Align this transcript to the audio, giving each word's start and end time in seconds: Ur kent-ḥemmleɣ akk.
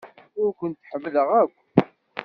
Ur 0.41 0.49
kent-ḥemmleɣ 0.59 1.27
akk. 1.41 1.53